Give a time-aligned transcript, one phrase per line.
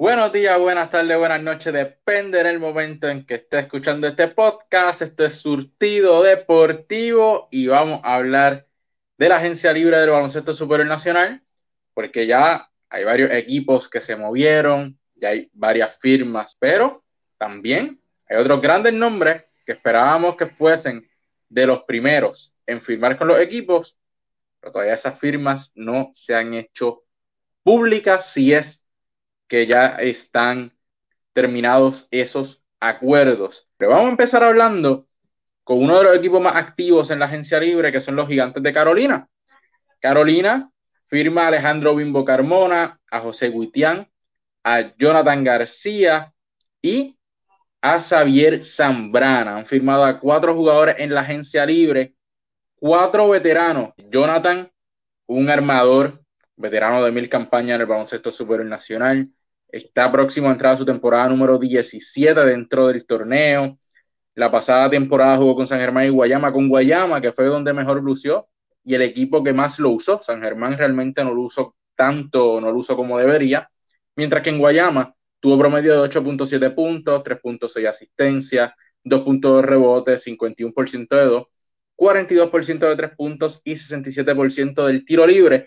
[0.00, 5.02] Buenos días, buenas tardes, buenas noches, depende del momento en que esté escuchando este podcast.
[5.02, 8.68] Esto es Surtido Deportivo y vamos a hablar
[9.16, 11.42] de la agencia libre del baloncesto superior nacional,
[11.94, 17.02] porque ya hay varios equipos que se movieron, ya hay varias firmas, pero
[17.36, 21.10] también hay otros grandes nombres que esperábamos que fuesen
[21.48, 23.98] de los primeros en firmar con los equipos,
[24.60, 27.02] pero todavía esas firmas no se han hecho
[27.64, 28.84] públicas si es
[29.48, 30.72] que ya están
[31.32, 33.68] terminados esos acuerdos.
[33.76, 35.08] Pero vamos a empezar hablando
[35.64, 38.62] con uno de los equipos más activos en la agencia libre, que son los gigantes
[38.62, 39.28] de Carolina.
[40.00, 40.70] Carolina
[41.08, 44.08] firma a Alejandro Bimbo Carmona, a José Guitián,
[44.62, 46.32] a Jonathan García
[46.82, 47.18] y
[47.80, 49.56] a Xavier Zambrana.
[49.56, 52.14] Han firmado a cuatro jugadores en la agencia libre,
[52.76, 53.92] cuatro veteranos.
[53.96, 54.70] Jonathan,
[55.26, 56.22] un armador,
[56.56, 59.28] veterano de mil campañas en el baloncesto superior nacional.
[59.70, 63.78] Está próximo a entrar a su temporada número 17 dentro del torneo.
[64.34, 68.02] La pasada temporada jugó con San Germán y Guayama, con Guayama, que fue donde mejor
[68.02, 68.48] lució,
[68.84, 70.22] y el equipo que más lo usó.
[70.22, 73.68] San Germán realmente no lo usó tanto, no lo usó como debería,
[74.16, 78.72] mientras que en Guayama tuvo promedio de 8.7 puntos, 3.6 asistencias,
[79.04, 81.46] 2.2 rebotes, 51% de 2,
[81.96, 85.66] 42% de 3 puntos y 67% del tiro libre.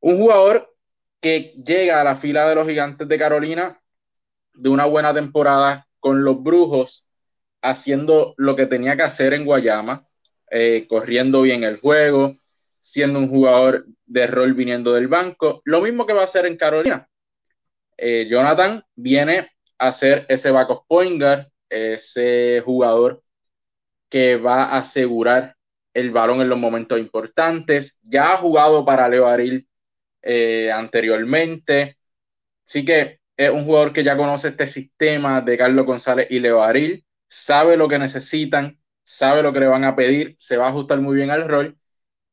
[0.00, 0.71] Un jugador
[1.22, 3.80] que llega a la fila de los gigantes de Carolina
[4.54, 7.08] de una buena temporada con los Brujos,
[7.62, 10.04] haciendo lo que tenía que hacer en Guayama,
[10.50, 12.34] eh, corriendo bien el juego,
[12.80, 16.56] siendo un jugador de rol viniendo del banco, lo mismo que va a hacer en
[16.56, 17.08] Carolina.
[17.96, 21.22] Eh, Jonathan viene a ser ese backup point
[21.70, 23.22] ese jugador
[24.08, 25.56] que va a asegurar
[25.94, 28.00] el balón en los momentos importantes.
[28.02, 29.68] Ya ha jugado para Leo Aril
[30.22, 31.98] eh, anteriormente.
[32.66, 36.62] Así que es un jugador que ya conoce este sistema de Carlos González y Leo
[36.62, 40.70] Aril, sabe lo que necesitan, sabe lo que le van a pedir, se va a
[40.70, 41.76] ajustar muy bien al rol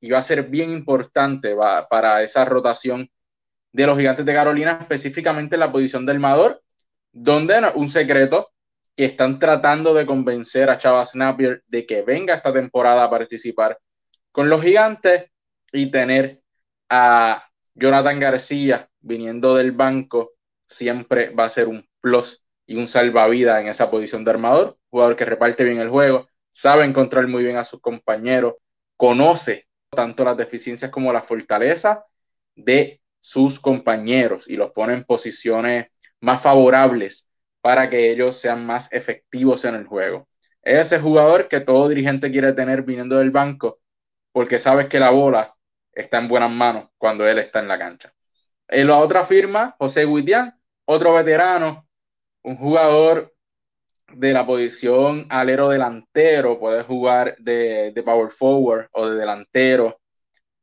[0.02, 1.56] y va a ser bien importante
[1.90, 3.10] para esa rotación
[3.72, 6.62] de los gigantes de Carolina, específicamente en la posición del Mador,
[7.12, 8.52] donde un secreto
[8.96, 13.80] que están tratando de convencer a Chava Napier de que venga esta temporada a participar
[14.32, 15.26] con los gigantes
[15.72, 16.42] y tener
[16.90, 17.49] a
[17.80, 20.34] Jonathan García viniendo del banco
[20.68, 25.16] siempre va a ser un plus y un salvavidas en esa posición de armador, jugador
[25.16, 28.56] que reparte bien el juego, sabe encontrar muy bien a sus compañeros,
[28.98, 32.00] conoce tanto las deficiencias como las fortalezas
[32.56, 35.88] de sus compañeros y los pone en posiciones
[36.20, 37.30] más favorables
[37.62, 40.28] para que ellos sean más efectivos en el juego.
[40.62, 43.80] ese jugador que todo dirigente quiere tener viniendo del banco
[44.34, 45.56] porque sabes que la bola
[46.00, 48.14] está en buenas manos cuando él está en la cancha.
[48.68, 51.88] En la otra firma, José Guitián, otro veterano,
[52.44, 53.34] un jugador
[54.14, 60.00] de la posición alero delantero, puede jugar de, de, power forward o de delantero,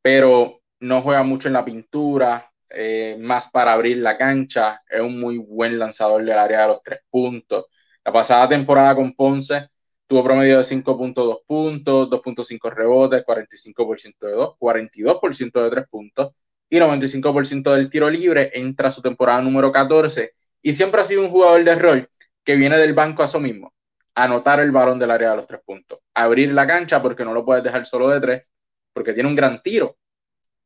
[0.01, 5.19] pero no juega mucho en la pintura, eh, más para abrir la cancha, es un
[5.19, 7.65] muy buen lanzador del área de los tres puntos.
[8.03, 9.69] La pasada temporada con Ponce
[10.07, 16.33] tuvo promedio de 5.2 puntos, 2.5 rebotes, 45% de 2, 42% de 3 puntos
[16.69, 18.51] y 95% del tiro libre.
[18.53, 22.09] Entra su temporada número 14 y siempre ha sido un jugador de rol
[22.43, 23.73] que viene del banco a eso mismo,
[24.15, 27.45] anotar el balón del área de los tres puntos, abrir la cancha porque no lo
[27.45, 28.51] puedes dejar solo de tres,
[28.93, 29.97] porque tiene un gran tiro.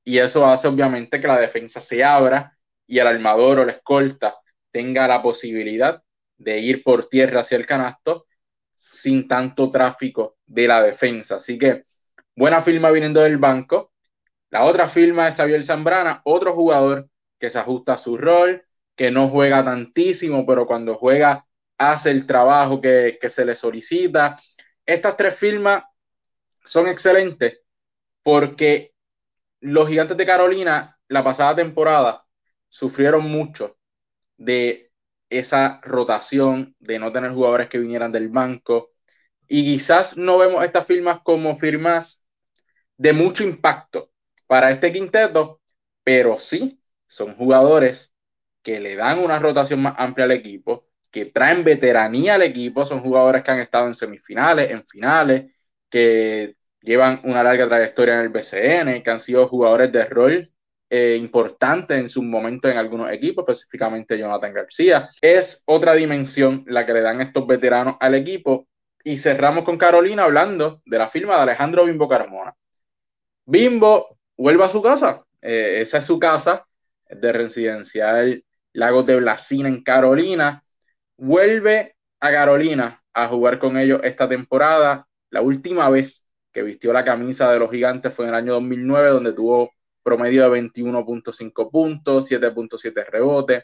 [0.03, 2.57] Y eso hace obviamente que la defensa se abra
[2.87, 4.35] y el armador o la escolta
[4.71, 6.01] tenga la posibilidad
[6.37, 8.25] de ir por tierra hacia el canasto
[8.91, 11.37] sin tanto tráfico de la defensa.
[11.37, 11.85] Así que
[12.35, 13.93] buena firma viniendo del banco.
[14.49, 17.09] La otra firma es Xavier Zambrana, otro jugador
[17.39, 18.63] que se ajusta a su rol,
[18.95, 21.45] que no juega tantísimo, pero cuando juega
[21.77, 24.37] hace el trabajo que, que se le solicita.
[24.85, 25.83] Estas tres firmas
[26.63, 27.61] son excelentes
[28.23, 28.93] porque
[29.61, 32.25] los gigantes de Carolina la pasada temporada
[32.69, 33.77] sufrieron mucho
[34.37, 34.91] de
[35.29, 38.90] esa rotación, de no tener jugadores que vinieran del banco,
[39.53, 42.23] y quizás no vemos estas firmas como firmas
[42.95, 44.09] de mucho impacto
[44.47, 45.59] para este quinteto,
[46.05, 48.13] pero sí son jugadores
[48.63, 53.01] que le dan una rotación más amplia al equipo, que traen veteranía al equipo, son
[53.01, 55.51] jugadores que han estado en semifinales, en finales,
[55.89, 60.53] que llevan una larga trayectoria en el BCN, que han sido jugadores de rol
[60.89, 65.09] eh, importantes en su momento en algunos equipos, específicamente Jonathan García.
[65.19, 68.69] Es otra dimensión la que le dan estos veteranos al equipo
[69.03, 72.55] y cerramos con Carolina hablando de la firma de Alejandro Bimbo Carmona.
[73.45, 75.23] Bimbo vuelve a su casa.
[75.41, 76.65] Eh, esa es su casa
[77.09, 78.43] de residencial
[78.73, 80.63] Lagos de Blasina en Carolina.
[81.17, 85.07] Vuelve a Carolina a jugar con ellos esta temporada.
[85.29, 89.09] La última vez que vistió la camisa de los gigantes fue en el año 2009,
[89.09, 89.71] donde tuvo
[90.03, 93.63] promedio de 21.5 puntos, 7.7 rebotes,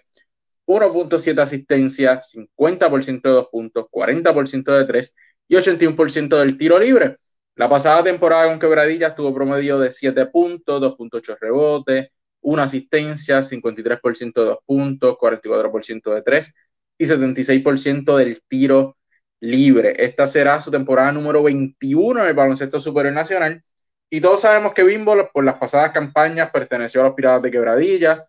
[0.65, 5.15] 1.7 asistencia, 50% de dos puntos, 40% de tres
[5.47, 7.17] y 81% del tiro libre.
[7.55, 12.09] La pasada temporada con Quebradillas tuvo promedio de 7 puntos, 2.8 rebotes,
[12.41, 16.53] una asistencia, 53% de dos puntos, 44% de tres
[16.97, 18.97] y 76% del tiro
[19.39, 19.95] libre.
[19.97, 23.63] Esta será su temporada número 21 en el baloncesto superior nacional.
[24.09, 28.27] Y todos sabemos que Bimbo, por las pasadas campañas, perteneció a los Piratas de Quebradilla.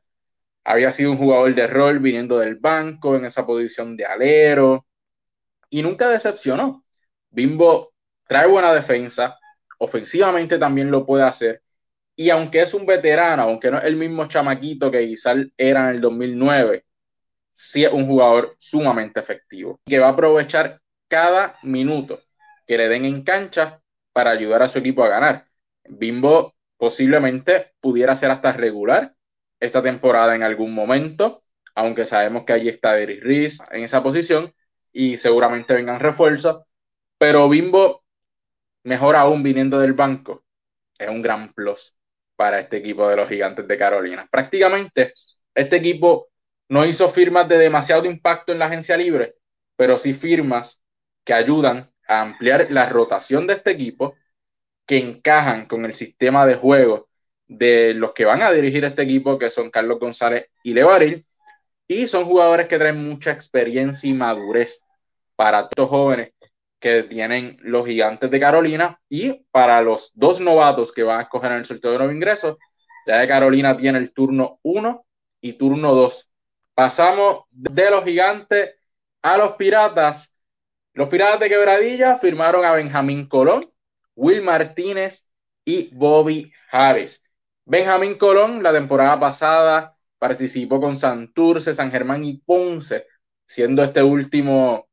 [0.65, 4.87] Había sido un jugador de rol viniendo del banco en esa posición de alero.
[5.71, 6.85] Y nunca decepcionó.
[7.31, 7.93] Bimbo
[8.27, 9.39] trae buena defensa.
[9.79, 11.63] Ofensivamente también lo puede hacer.
[12.17, 15.97] Y aunque es un veterano, aunque no es el mismo chamaquito que quizás era en
[15.97, 16.85] el 2009,
[17.55, 19.81] sí es un jugador sumamente efectivo.
[19.87, 22.21] Que va a aprovechar cada minuto
[22.67, 23.81] que le den en cancha
[24.13, 25.47] para ayudar a su equipo a ganar.
[25.89, 29.15] Bimbo posiblemente pudiera ser hasta regular
[29.61, 31.43] esta temporada en algún momento,
[31.75, 34.55] aunque sabemos que allí está Derrick Reese en esa posición
[34.93, 36.63] y seguramente vengan refuerzos,
[37.19, 38.05] pero Bimbo,
[38.85, 40.45] mejor aún viniendo del banco,
[40.99, 41.97] es un gran plus
[42.37, 44.29] para este equipo de los gigantes de Carolina.
[44.31, 45.13] Prácticamente
[45.55, 46.29] este equipo
[46.69, 49.35] no hizo firmas de demasiado impacto en la agencia libre,
[49.77, 50.81] pero sí firmas
[51.25, 54.15] que ayudan a ampliar la rotación de este equipo,
[54.87, 57.09] que encajan con el sistema de juego
[57.47, 61.27] de los que van a dirigir este equipo, que son Carlos González y Levaril,
[61.87, 64.87] y son jugadores que traen mucha experiencia y madurez
[65.37, 66.33] para estos jóvenes
[66.81, 71.53] que tienen los gigantes de Carolina y para los dos novatos que van a escoger
[71.53, 72.59] en el sorteo de nuevo ingreso,
[73.07, 75.07] ya de Carolina tiene el turno 1
[75.41, 76.31] y turno 2.
[76.75, 78.75] Pasamos de los gigantes
[79.23, 80.33] a los piratas
[80.99, 83.71] los Piratas de Quebradilla firmaron a Benjamín Colón,
[84.17, 85.29] Will Martínez
[85.65, 87.23] y Bobby Harris.
[87.65, 93.07] Benjamín Colón la temporada pasada participó con Santurce, San Germán y Ponce,
[93.47, 94.88] siendo este último,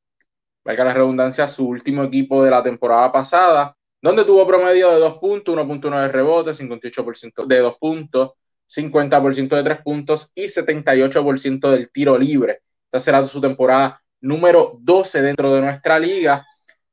[0.66, 5.20] valga la redundancia, su último equipo de la temporada pasada, donde tuvo promedio de 2
[5.20, 8.32] puntos, 1.9 de rebotes, 58% de 2 puntos,
[8.68, 12.62] 50% de 3 puntos y 78% del tiro libre.
[12.86, 16.46] Esta será su temporada número 12 dentro de nuestra liga.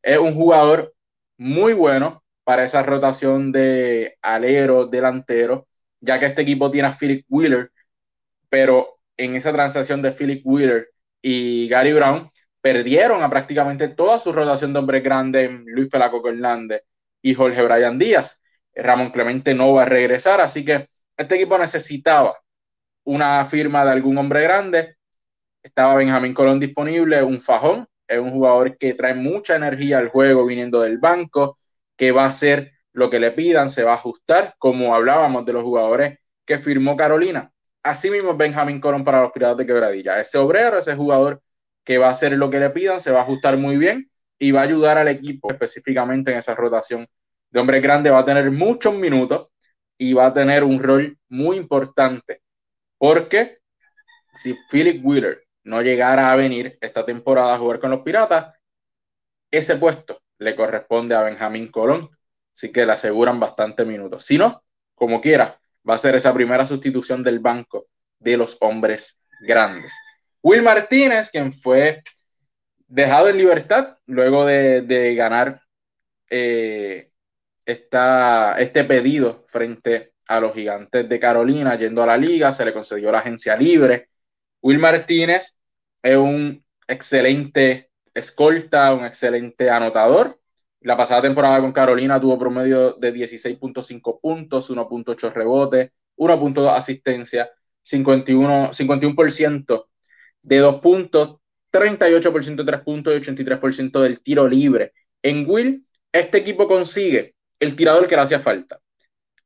[0.03, 0.95] Es un jugador
[1.39, 5.67] muy bueno para esa rotación de alero delantero,
[6.01, 7.71] ya que este equipo tiene a Philip Wheeler,
[8.49, 10.91] pero en esa transacción de Philip Wheeler
[11.23, 12.32] y Gary Brown
[12.63, 16.83] perdieron a prácticamente toda su rotación de hombres grandes, Luis Pelaco Hernández
[17.21, 18.41] y Jorge Bryan Díaz.
[18.75, 22.39] Ramón Clemente no va a regresar, así que este equipo necesitaba
[23.05, 24.97] una firma de algún hombre grande
[25.63, 30.45] estaba Benjamín Colón disponible, un fajón, es un jugador que trae mucha energía al juego
[30.45, 31.57] viniendo del banco,
[31.97, 35.53] que va a hacer lo que le pidan, se va a ajustar, como hablábamos de
[35.53, 37.51] los jugadores que firmó Carolina.
[37.83, 40.21] Asimismo, Benjamín Colón para los Piratas de Quebradilla.
[40.21, 41.41] Ese obrero, ese jugador
[41.85, 44.53] que va a hacer lo que le pidan, se va a ajustar muy bien y
[44.53, 47.09] va a ayudar al equipo específicamente en esa rotación
[47.51, 48.13] de hombres grandes.
[48.13, 49.49] Va a tener muchos minutos
[49.99, 52.43] y va a tener un rol muy importante
[52.99, 53.59] porque
[54.35, 58.55] si Philip Wheeler no llegara a venir esta temporada a jugar con los Piratas,
[59.51, 62.11] ese puesto le corresponde a Benjamín Colón,
[62.55, 64.25] así que le aseguran bastante minutos.
[64.25, 67.87] Si no, como quiera, va a ser esa primera sustitución del banco
[68.19, 69.93] de los hombres grandes.
[70.43, 72.03] Will Martínez, quien fue
[72.89, 75.63] dejado en libertad luego de, ganar
[76.31, 77.11] eh,
[77.65, 83.13] este pedido frente a los gigantes de Carolina, yendo a la liga, se le concedió
[83.13, 84.09] la agencia libre
[84.63, 85.57] Will Martínez
[86.03, 90.41] es un excelente escolta, un excelente anotador.
[90.81, 97.51] La pasada temporada con Carolina tuvo promedio de 16.5 puntos, 1.8 rebotes, 1.2 asistencia,
[97.83, 99.87] 51, 51%
[100.43, 101.37] de 2 puntos,
[101.71, 104.93] 38% de 3 puntos y 83% del tiro libre.
[105.23, 108.81] En Will, este equipo consigue el tirador que le hacía falta.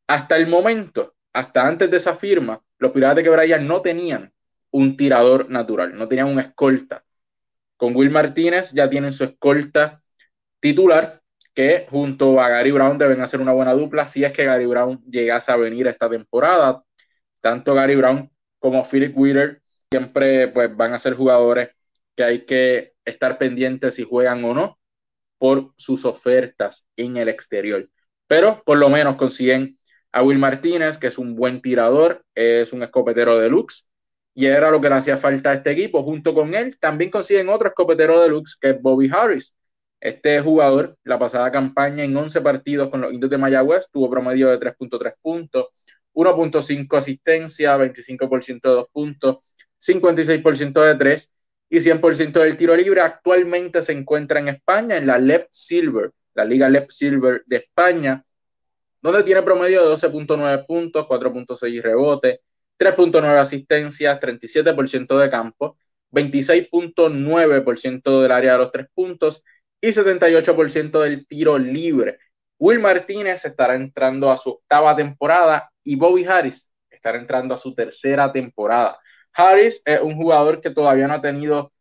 [0.06, 4.32] Hasta el momento, hasta antes de esa firma, los Piratas de Quebradillas no tenían
[4.70, 7.04] un tirador natural, no tenían un escolta.
[7.76, 10.02] Con Will Martínez ya tienen su escolta
[10.60, 11.22] titular,
[11.54, 15.02] que junto a Gary Brown deben hacer una buena dupla si es que Gary Brown
[15.08, 16.82] llegase a venir esta temporada.
[17.40, 21.70] Tanto Gary Brown como Philip Wheeler siempre pues, van a ser jugadores
[22.14, 24.78] que hay que estar pendientes si juegan o no
[25.38, 27.88] por sus ofertas en el exterior.
[28.26, 29.78] Pero por lo menos consiguen
[30.12, 33.86] a Will Martínez, que es un buen tirador, es un escopetero de lux
[34.36, 36.02] y era lo que le hacía falta a este equipo.
[36.02, 39.56] Junto con él también consiguen otro escopetero de Lux, que es Bobby Harris.
[39.98, 44.48] Este jugador, la pasada campaña en 11 partidos con los indios de Mayagüez, tuvo promedio
[44.48, 45.68] de 3.3 puntos,
[46.12, 49.38] 1.5 asistencia, 25% de 2 puntos,
[49.86, 51.34] 56% de 3
[51.70, 53.00] y 100% del tiro libre.
[53.00, 58.22] Actualmente se encuentra en España, en la LEP Silver, la Liga LEP Silver de España,
[59.00, 62.40] donde tiene promedio de 12.9 puntos, 4.6 rebotes,
[62.78, 65.76] 3.9 asistencias, 37% de campo,
[66.10, 69.42] 26.9% del área de los tres puntos
[69.80, 72.18] y 78% del tiro libre.
[72.58, 77.74] Will Martínez estará entrando a su octava temporada y Bobby Harris estará entrando a su
[77.74, 78.98] tercera temporada.
[79.36, 81.72] Harris es un jugador que todavía no ha tenido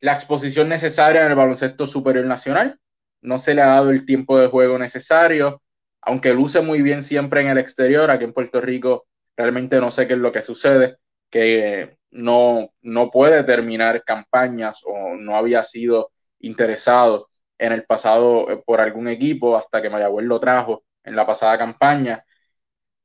[0.00, 2.78] la exposición necesaria en el baloncesto superior nacional.
[3.20, 5.62] No se le ha dado el tiempo de juego necesario,
[6.02, 8.10] aunque luce muy bien siempre en el exterior.
[8.10, 10.98] Aquí en Puerto Rico realmente no sé qué es lo que sucede,
[11.30, 18.62] que no, no puede terminar campañas o no había sido interesado en el pasado eh,
[18.64, 22.24] por algún equipo hasta que Mayagüez lo trajo en la pasada campaña.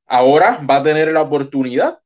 [0.05, 1.99] Ahora va a tener la oportunidad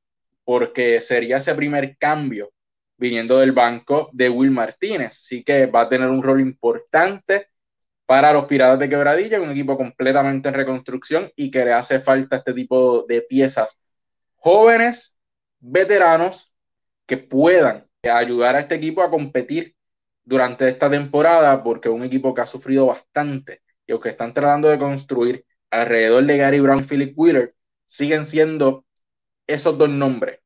[0.44, 2.52] porque sería ese primer cambio
[2.98, 5.20] viniendo del banco de Will Martínez.
[5.22, 7.48] Así que va a tener un rol importante
[8.06, 12.38] para los Piratas de Quebradilla, un equipo completamente en reconstrucción y que le hace falta
[12.38, 13.80] este tipo de piezas
[14.36, 15.16] jóvenes,
[15.60, 16.54] veteranos,
[17.06, 19.76] que puedan ayudar a este equipo a competir
[20.26, 24.70] durante esta temporada, porque es un equipo que ha sufrido bastante y aunque están tratando
[24.70, 27.54] de construir alrededor de Gary Brown, Philip Wheeler,
[27.86, 28.83] siguen siendo
[29.48, 30.40] esos dos nombres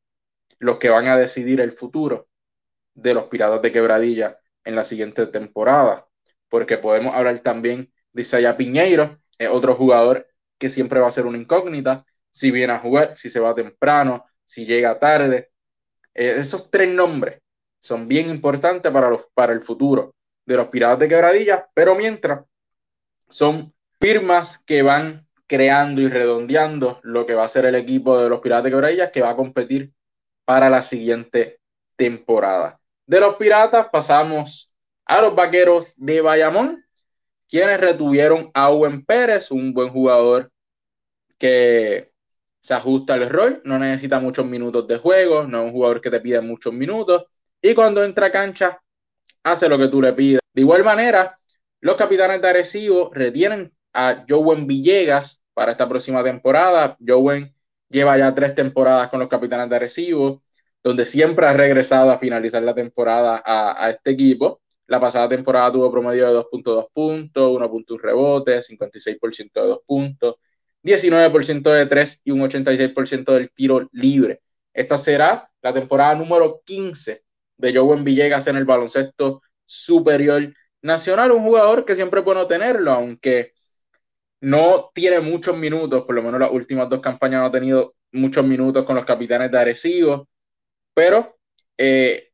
[0.59, 2.27] los que van a decidir el futuro
[2.93, 6.07] de los Piratas de Quebradilla en la siguiente temporada,
[6.49, 10.27] porque podemos hablar también de Isaiah Piñeiro, es otro jugador
[10.57, 14.25] que siempre va a ser una incógnita, si viene a jugar, si se va temprano,
[14.43, 15.51] si llega tarde.
[16.13, 17.41] Eh, esos tres nombres
[17.79, 22.45] son bien importantes para, los, para el futuro de los Piratas de Quebradilla, pero mientras
[23.29, 28.29] son firmas que van creando y redondeando lo que va a ser el equipo de
[28.29, 29.93] los Piratas de Quebradillas que va a competir
[30.45, 31.59] para la siguiente
[31.95, 32.79] temporada.
[33.05, 34.73] De los Piratas pasamos
[35.05, 36.85] a los Vaqueros de Bayamón,
[37.49, 40.51] quienes retuvieron a Owen Pérez, un buen jugador
[41.37, 42.11] que
[42.59, 46.11] se ajusta al rol, no necesita muchos minutos de juego, no es un jugador que
[46.11, 47.23] te pide muchos minutos
[47.61, 48.81] y cuando entra a cancha
[49.43, 50.41] hace lo que tú le pides.
[50.53, 51.35] De igual manera,
[51.79, 56.95] los capitanes de Arecibo retienen a Jowen Villegas para esta próxima temporada.
[57.05, 57.51] Jowen
[57.89, 60.43] lleva ya tres temporadas con los capitanes de Arecibo,
[60.83, 64.61] donde siempre ha regresado a finalizar la temporada a, este equipo.
[64.85, 70.35] La pasada temporada tuvo promedio de 2.2 puntos, 1.1 rebote, 56% de 2 puntos,
[70.83, 74.41] 19% de 3 y un 86% del tiro libre.
[74.73, 77.23] Esta será la temporada número 15
[77.57, 82.91] de Joven Villegas en el baloncesto superior nacional, un jugador que siempre es bueno tenerlo,
[82.91, 83.56] aunque
[84.41, 88.45] no tiene muchos minutos, por lo menos las últimas dos campañas no ha tenido muchos
[88.45, 90.27] minutos con los capitanes de Arecibo,
[90.93, 91.37] pero
[91.77, 92.29] eh,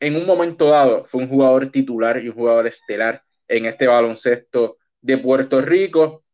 [0.00, 4.78] en un momento dado fue un jugador titular y un jugador estelar en este baloncesto
[5.00, 6.24] de Puerto Rico.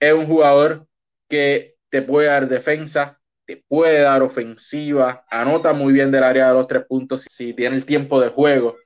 [0.00, 0.86] Es un jugador
[1.28, 6.54] que te puede dar defensa, te puede dar ofensiva, anota muy bien del área de
[6.54, 7.26] los tres puntos.
[7.30, 8.76] Si tiene el tiempo de juego,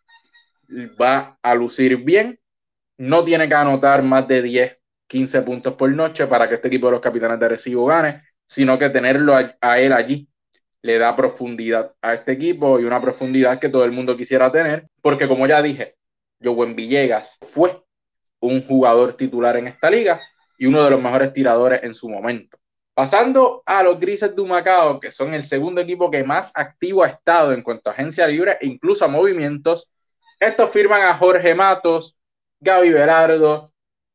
[1.00, 2.38] va a lucir bien.
[2.98, 4.76] No tiene que anotar más de 10,
[5.08, 8.78] 15 puntos por noche para que este equipo de los capitanes de recibo gane, sino
[8.78, 10.28] que tenerlo a, él allí
[10.82, 14.86] le da profundidad a este equipo y una profundidad que todo el mundo quisiera tener,
[15.02, 15.96] porque como ya dije,
[16.42, 17.82] Joven Villegas fue
[18.40, 20.20] un jugador titular en esta liga
[20.56, 22.58] y uno de los mejores tiradores en su momento.
[22.94, 27.08] Pasando a los Grises de Humacao, que son el segundo equipo que más activo ha
[27.08, 29.90] estado en cuanto a agencia libre e incluso a movimientos,
[30.38, 32.18] estos firman a Jorge Matos,
[32.60, 33.72] Gaby Berardo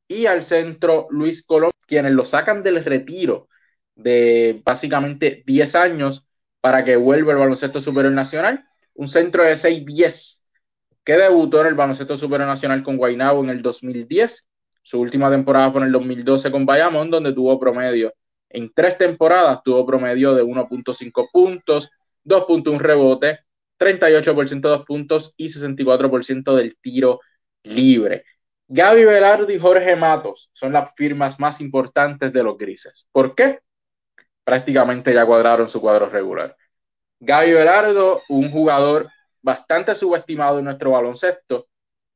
[0.07, 3.47] y al centro Luis Colón, quienes lo sacan del retiro
[3.95, 6.25] de básicamente 10 años
[6.61, 8.65] para que vuelva el baloncesto superior nacional.
[8.95, 10.43] Un centro de 6-10
[11.03, 14.47] que debutó en el baloncesto superior nacional con Guaynabo en el 2010.
[14.81, 18.13] Su última temporada fue en el 2012 con Bayamón, donde tuvo promedio
[18.53, 21.89] en tres temporadas tuvo promedio de 1.5 puntos,
[22.23, 23.39] 2.1 rebote,
[23.79, 27.19] 38% de dos puntos y 64% del tiro
[27.63, 28.23] libre.
[28.67, 33.07] Gaby Velardo y Jorge Matos son las firmas más importantes de los grises.
[33.11, 33.59] ¿Por qué?
[34.43, 36.55] Prácticamente ya cuadraron su cuadro regular.
[37.19, 39.09] Gaby Velardo, un jugador
[39.41, 41.67] bastante subestimado en nuestro baloncesto,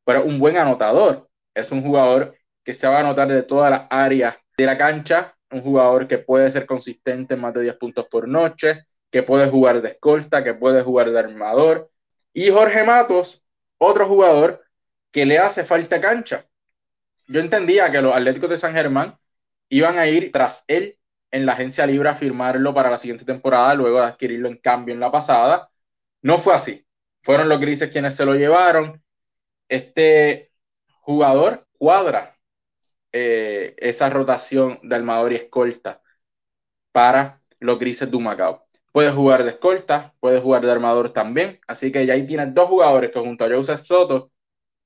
[0.03, 1.29] pero un buen anotador.
[1.53, 5.35] Es un jugador que se va a anotar de todas las áreas de la cancha,
[5.51, 9.49] un jugador que puede ser consistente en más de 10 puntos por noche, que puede
[9.49, 11.89] jugar de escolta, que puede jugar de armador.
[12.33, 13.41] Y Jorge Matos,
[13.77, 14.66] otro jugador
[15.11, 16.45] que le hace falta cancha.
[17.27, 19.17] Yo entendía que los Atléticos de San Germán
[19.69, 20.97] iban a ir tras él
[21.31, 24.93] en la agencia libre a firmarlo para la siguiente temporada, luego de adquirirlo en cambio
[24.93, 25.69] en la pasada.
[26.21, 26.85] No fue así.
[27.23, 29.03] Fueron los grises quienes se lo llevaron.
[29.69, 30.51] Este
[31.01, 32.37] jugador cuadra
[33.11, 36.01] eh, esa rotación de armador y escolta
[36.91, 38.67] para los grises de Humacao.
[38.91, 41.59] Puede jugar de escolta, puede jugar de armador también.
[41.67, 44.31] Así que ya ahí tienes dos jugadores que junto a Joseph Soto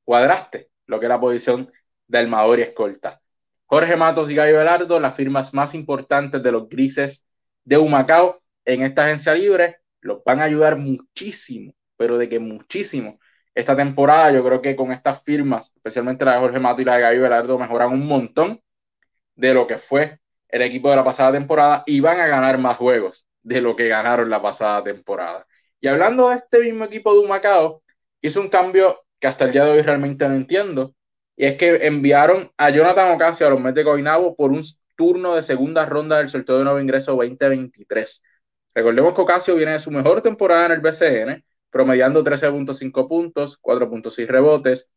[0.04, 1.72] cuadraste lo que es la posición
[2.08, 3.22] de armador y escolta.
[3.66, 7.26] Jorge Matos y Gallo Velardo, las firmas más importantes de los grises
[7.64, 13.20] de Humacao en esta agencia libre, los van a ayudar muchísimo, pero de que muchísimo.
[13.56, 16.96] Esta temporada yo creo que con estas firmas, especialmente la de Jorge Matos y la
[16.96, 18.62] de Gallo Velardo, mejoran un montón
[19.36, 22.78] de lo que fue el equipo de la pasada temporada y van a ganar más
[22.78, 25.48] juegos de lo que ganaron la pasada temporada.
[25.80, 27.84] Y hablando de este mismo equipo de Humacao,
[28.22, 30.96] hizo un cambio que hasta el día de hoy realmente no entiendo,
[31.38, 34.62] y es que enviaron a Jonathan Ocasio a los Mets de Coinabo por un
[34.96, 38.24] turno de segunda ronda del sorteo de nuevo ingreso 2023.
[38.74, 44.28] Recordemos que Ocasio viene de su mejor temporada en el BCN, promediando 13.5 puntos, 4.6
[44.28, 44.92] rebotes,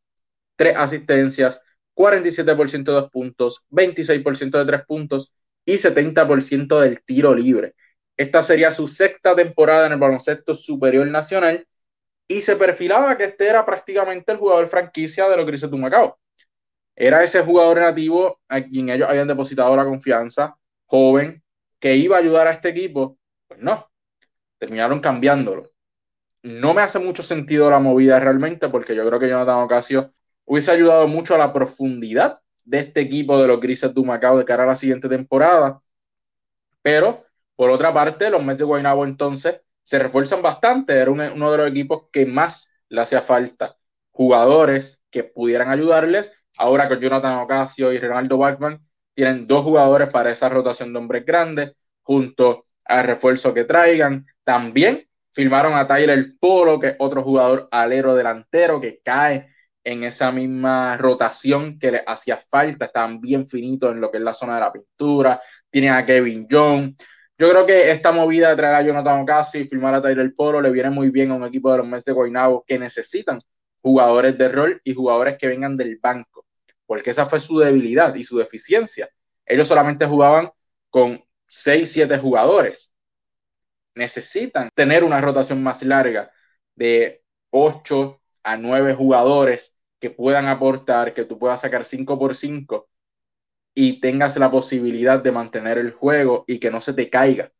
[0.56, 1.60] 3 asistencias,
[1.94, 5.34] 47% de 2 puntos, 26% de 3 puntos
[5.66, 7.74] y 70% del tiro libre.
[8.16, 11.66] Esta sería su sexta temporada en el baloncesto superior nacional
[12.28, 16.18] y se perfilaba que este era prácticamente el jugador franquicia de los Grises de Macao.
[16.96, 21.42] Era ese jugador nativo a quien ellos habían depositado la confianza, joven,
[21.78, 23.18] que iba a ayudar a este equipo.
[23.48, 23.90] Pues no,
[24.58, 25.70] terminaron cambiándolo.
[26.42, 30.10] No me hace mucho sentido la movida realmente porque yo creo que Jonathan Ocasio
[30.44, 34.44] hubiese ayudado mucho a la profundidad de este equipo de los Grises de Macao de
[34.44, 35.80] cara a la siguiente temporada.
[36.82, 37.24] Pero,
[37.56, 40.94] por otra parte, los Mets de Guaynabo entonces se refuerzan bastante.
[40.94, 43.76] Era uno de los equipos que más le hacía falta
[44.10, 48.80] jugadores que pudieran ayudarles Ahora con Jonathan Ocasio y Ronaldo Bachman
[49.14, 54.26] tienen dos jugadores para esa rotación de hombres grandes, junto al refuerzo que traigan.
[54.44, 59.48] También firmaron a Tyler Polo, que es otro jugador alero delantero que cae
[59.82, 62.86] en esa misma rotación que le hacía falta.
[62.86, 65.40] Están bien finitos en lo que es la zona de la pintura.
[65.70, 66.94] Tienen a Kevin Jones.
[67.38, 70.60] Yo creo que esta movida de traer a Jonathan Ocasio y firmar a Tyler Polo
[70.60, 73.40] le viene muy bien a un equipo de los Mets de Guaynabo que necesitan
[73.82, 76.34] jugadores de rol y jugadores que vengan del banco
[76.86, 79.08] porque esa fue su debilidad y su deficiencia.
[79.46, 80.50] Ellos solamente jugaban
[80.90, 82.92] con 6, 7 jugadores.
[83.94, 86.30] Necesitan tener una rotación más larga
[86.74, 92.88] de 8 a 9 jugadores que puedan aportar, que tú puedas sacar 5 por 5
[93.74, 97.50] y tengas la posibilidad de mantener el juego y que no se te caiga.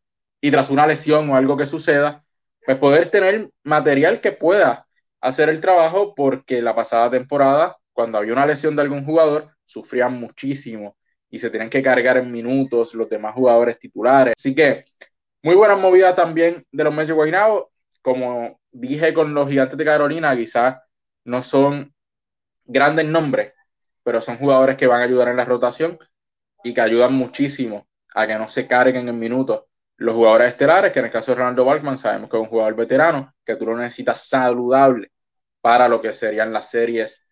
[0.41, 2.25] Y tras una lesión o algo que suceda,
[2.65, 4.87] pues poder tener material que pueda
[5.21, 10.21] hacer el trabajo porque la pasada temporada cuando había una lesión de algún jugador, sufrían
[10.21, 10.99] muchísimo
[11.31, 14.35] y se tenían que cargar en minutos los demás jugadores titulares.
[14.37, 14.85] Así que
[15.43, 17.71] muy buena movida también de los Mets de.
[18.03, 20.77] Como dije con los Gigantes de Carolina, quizás
[21.25, 21.95] no son
[22.67, 23.53] grandes nombres,
[24.05, 25.99] pero son jugadores que van a ayudar en la rotación
[26.63, 29.65] y que ayudan muchísimo a que no se carguen en minutos
[29.97, 32.77] los jugadores estelares, que en el caso de Ronaldo Balkman sabemos que es un jugador
[32.77, 35.11] veterano, que tú lo necesitas saludable
[35.61, 37.27] para lo que serían las series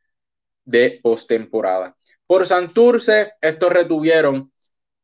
[0.64, 1.96] de postemporada.
[2.26, 4.52] Por Santurce, estos retuvieron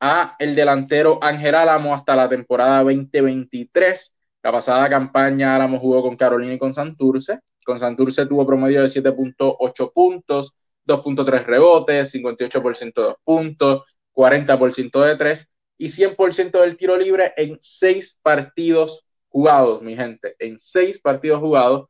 [0.01, 4.17] a el delantero Ángel Álamo hasta la temporada 2023.
[4.43, 7.41] La pasada campaña Álamo jugó con Carolina y con Santurce.
[7.65, 10.55] Con Santurce tuvo promedio de 7.8 puntos,
[10.89, 17.59] 2.3 rebotes, 58% de 2 puntos, 40% de 3 y 100% del tiro libre en
[17.61, 20.35] 6 partidos jugados, mi gente.
[20.39, 21.89] En 6 partidos jugados.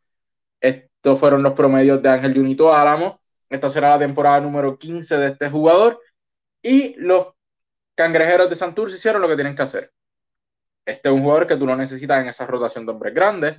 [0.61, 3.21] Estos fueron los promedios de Ángel Junito Álamo.
[3.49, 6.01] Esta será la temporada número 15 de este jugador.
[6.61, 7.29] Y los
[7.95, 9.93] cangrejeros de Santurce hicieron lo que tienen que hacer.
[10.85, 13.59] Este es un jugador que tú no necesitas en esa rotación de hombres grandes.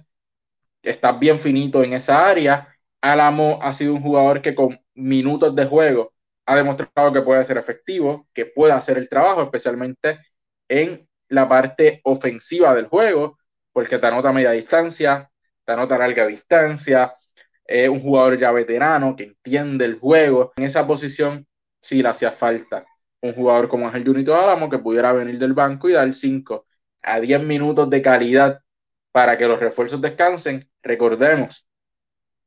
[0.81, 2.75] Está bien finito en esa área.
[3.01, 6.13] Álamo ha sido un jugador que con minutos de juego
[6.45, 10.19] ha demostrado que puede ser efectivo, que puede hacer el trabajo, especialmente
[10.67, 13.37] en la parte ofensiva del juego,
[13.71, 15.29] porque te anota media distancia,
[15.63, 17.13] te anota larga distancia,
[17.65, 20.53] es un jugador ya veterano que entiende el juego.
[20.57, 21.45] En esa posición
[21.79, 22.85] sí le hacía falta
[23.21, 26.65] un jugador como Ángel Junito Álamo que pudiera venir del banco y dar 5
[27.03, 28.59] a 10 minutos de calidad
[29.11, 30.69] para que los refuerzos descansen.
[30.81, 31.67] Recordemos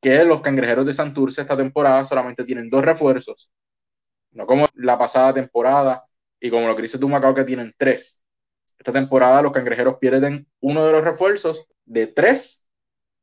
[0.02, 3.50] que los cangrejeros de Santurce esta temporada solamente tienen dos refuerzos,
[4.32, 6.04] no como la pasada temporada
[6.40, 8.20] y como los Grises de Macao que tienen tres.
[8.78, 12.64] Esta temporada los cangrejeros pierden uno de los refuerzos de tres,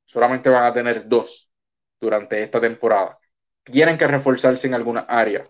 [0.06, 1.52] solamente van a tener dos
[2.00, 3.20] durante esta temporada.
[3.64, 5.44] Tienen que reforzarse en alguna área.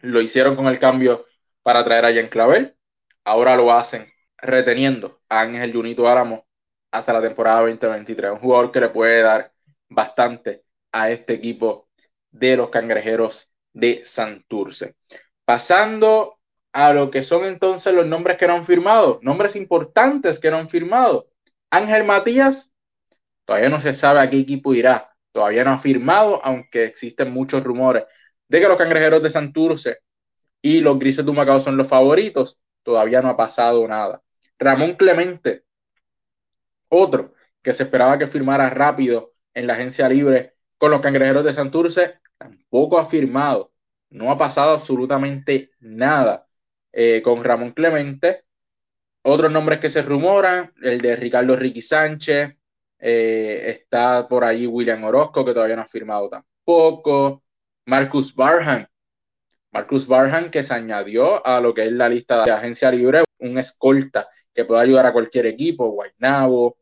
[0.00, 1.24] Lo hicieron con el cambio
[1.62, 2.76] para traer a Jan Clavel,
[3.24, 6.44] ahora lo hacen reteniendo a Ángel Junito Álamo
[6.90, 8.32] hasta la temporada 2023.
[8.32, 9.51] Un jugador que le puede dar
[9.94, 11.88] bastante a este equipo
[12.30, 14.96] de los cangrejeros de Santurce.
[15.44, 16.38] Pasando
[16.72, 20.58] a lo que son entonces los nombres que no han firmado, nombres importantes que no
[20.58, 21.28] han firmado.
[21.70, 22.70] Ángel Matías,
[23.44, 27.62] todavía no se sabe a qué equipo irá, todavía no ha firmado, aunque existen muchos
[27.62, 28.04] rumores
[28.48, 29.98] de que los cangrejeros de Santurce
[30.60, 34.22] y los grises de Macao son los favoritos, todavía no ha pasado nada.
[34.58, 35.64] Ramón Clemente,
[36.88, 41.52] otro que se esperaba que firmara rápido en la agencia libre con los cangrejeros de
[41.52, 43.72] Santurce, tampoco ha firmado.
[44.10, 46.46] No ha pasado absolutamente nada
[46.92, 48.44] eh, con Ramón Clemente.
[49.22, 52.56] Otros nombres que se rumoran, el de Ricardo Ricky Sánchez,
[52.98, 57.42] eh, está por allí William Orozco, que todavía no ha firmado tampoco.
[57.86, 58.86] Marcus Barham.
[59.72, 63.58] Marcus Barham, que se añadió a lo que es la lista de agencia libre, un
[63.58, 66.76] escolta que puede ayudar a cualquier equipo, Guaynabo,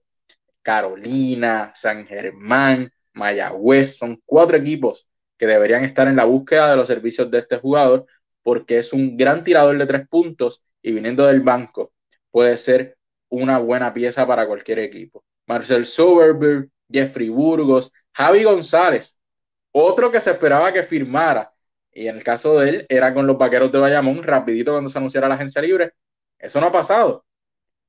[0.62, 6.87] Carolina, San Germán, Mayagüez, son cuatro equipos que deberían estar en la búsqueda de los
[6.87, 8.07] servicios de este jugador
[8.42, 11.92] porque es un gran tirador de tres puntos y viniendo del banco
[12.31, 12.96] puede ser
[13.29, 15.25] una buena pieza para cualquier equipo.
[15.46, 19.16] Marcel Soberberg, Jeffrey Burgos, Javi González,
[19.73, 21.53] otro que se esperaba que firmara,
[21.92, 24.99] y en el caso de él era con los vaqueros de Bayamón, rapidito cuando se
[24.99, 25.92] anunciara la agencia libre.
[26.38, 27.25] Eso no ha pasado.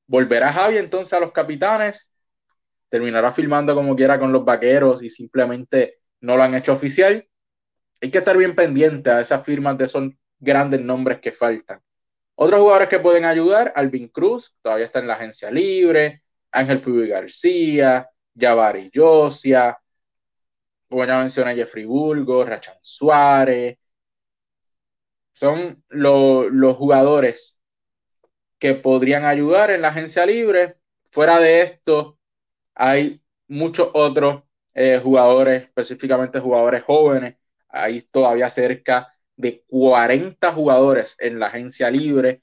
[0.07, 2.10] Volverá Javi entonces a los capitanes,
[2.91, 7.25] terminará firmando como quiera con los vaqueros y simplemente no lo han hecho oficial.
[8.01, 11.81] Hay que estar bien pendiente a esas firmas de esos grandes nombres que faltan.
[12.35, 17.07] Otros jugadores que pueden ayudar, Alvin Cruz, todavía está en la agencia libre, Ángel Puy
[17.07, 19.79] García, Javari Yosia,
[20.89, 23.77] como ya mencioné, Jeffrey Bulgo, Rachan Suárez.
[25.31, 27.57] Son los jugadores
[28.59, 30.75] que podrían ayudar en la agencia libre.
[31.09, 32.17] Fuera de esto,
[32.75, 37.37] hay muchos otros eh, jugadores, específicamente jugadores jóvenes.
[37.69, 42.41] Hay todavía cerca de 40 jugadores en la agencia libre,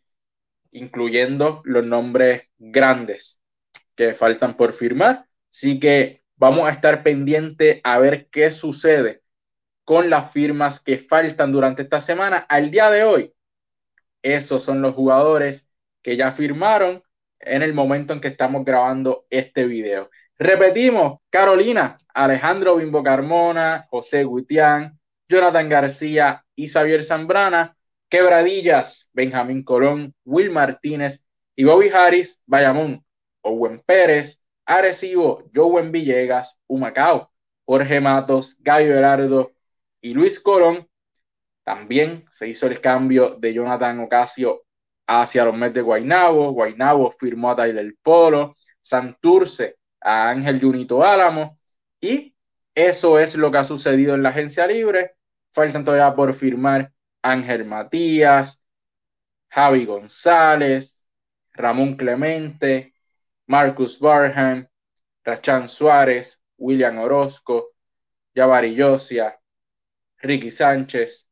[0.73, 3.41] incluyendo los nombres grandes
[3.95, 5.27] que faltan por firmar.
[5.51, 9.23] Así que vamos a estar pendiente a ver qué sucede
[9.85, 12.39] con las firmas que faltan durante esta semana.
[12.49, 13.35] Al día de hoy,
[14.23, 15.71] esos son los jugadores
[16.03, 17.03] que ya firmaron
[17.41, 20.11] en el momento en que estamos grabando este video.
[20.39, 24.99] Repetimos, Carolina, Alejandro Bimbo Carmona, José Guitián,
[25.29, 27.77] Jonathan García y Xavier Zambrana,
[28.09, 33.05] Quebradillas, Benjamín Colón, Will Martínez y Bobby Harris, Bayamón,
[33.43, 37.31] Owen Pérez, Arecibo, Joven Villegas, Humacao,
[37.65, 39.53] Jorge Matos, Gallo Gerardo
[40.01, 40.89] y Luis Colón.
[41.65, 44.63] También se hizo el cambio de Jonathan Ocasio
[45.09, 46.53] hacia los Mets de Guaynabo.
[46.53, 51.59] Guaynabo firmó a Tyler Polo, Santurce a Ángel Junito Álamo
[52.01, 52.35] y
[52.75, 55.17] eso es lo que ha sucedido en la agencia libre.
[55.53, 56.93] Faltan todavía por firmar
[57.23, 58.61] Ángel Matías,
[59.49, 61.05] Javi González,
[61.55, 62.95] Ramón Clemente,
[63.47, 64.69] Marcus Barham,
[65.25, 67.71] Rachan Suárez, William Orozco,
[68.35, 69.39] Javari Yosia,
[70.19, 71.27] Ricky Sánchez,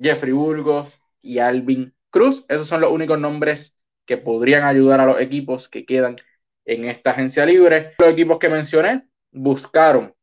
[0.00, 2.44] Jeffrey Burgos y Alvin Cruz.
[2.48, 6.16] Esos son los únicos nombres que podrían ayudar a los equipos que quedan
[6.64, 7.94] en esta agencia libre.
[7.98, 10.14] Los equipos que mencioné buscaron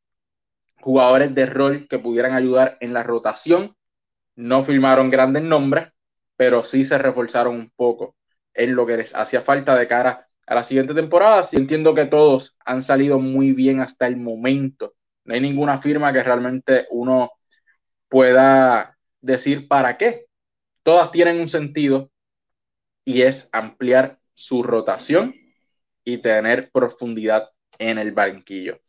[0.81, 3.75] jugadores de rol que pudieran ayudar en la rotación.
[4.35, 5.89] No firmaron grandes nombres,
[6.35, 8.15] pero sí se reforzaron un poco
[8.53, 11.43] en lo que les hacía falta de cara a la siguiente temporada.
[11.43, 14.93] Sí entiendo que todos han salido muy bien hasta el momento.
[15.23, 17.31] No hay ninguna firma que realmente uno
[18.07, 20.24] pueda decir para qué.
[20.85, 22.11] Todas tienen un sentido
[23.03, 25.33] y es ampliar su rotación
[26.03, 28.79] y tener profundidad en el banquillo.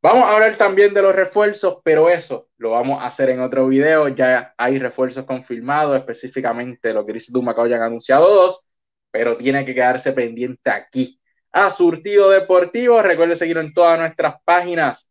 [0.00, 3.66] Vamos a hablar también de los refuerzos, pero eso lo vamos a hacer en otro
[3.66, 4.06] video.
[4.06, 8.64] Ya hay refuerzos confirmados, específicamente Grises de Humacao ya han anunciado dos
[9.12, 11.20] pero tiene que quedarse pendiente aquí.
[11.52, 15.08] A Surtido Deportivo, recuerde seguirnos en todas nuestras páginas,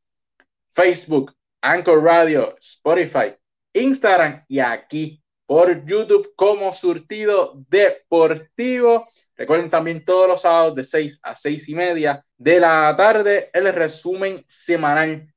[0.72, 3.36] Facebook, Anchor Radio, Spotify,
[3.74, 5.21] Instagram y aquí
[5.52, 9.10] por YouTube como Surtido Deportivo.
[9.36, 13.74] Recuerden también todos los sábados de 6 a 6 y media de la tarde el
[13.74, 15.28] resumen semanal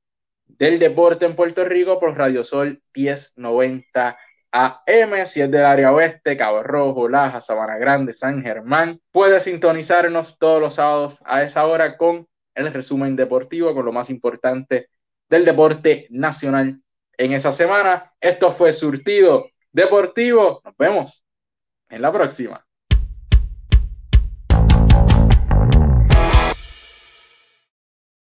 [0.46, 4.16] del deporte en Puerto Rico por Radio Sol 1090
[4.52, 9.00] AM, si es del área oeste, Cabo Rojo, Laja, Sabana Grande, San Germán.
[9.10, 14.10] Puedes sintonizarnos todos los sábados a esa hora con el resumen deportivo, con lo más
[14.10, 14.90] importante
[15.28, 16.80] del deporte nacional
[17.18, 18.12] en esa semana.
[18.20, 20.62] Esto fue Surtido Deportivo.
[20.64, 21.24] Nos vemos
[21.90, 22.63] en la próxima.